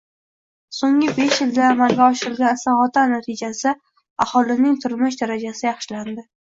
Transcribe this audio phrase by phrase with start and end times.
[0.77, 3.77] So‘nggi besh yilda amalga oshirilgan islohotlar natijasida
[4.27, 6.31] aholining turmush darajasi yaxshilandi.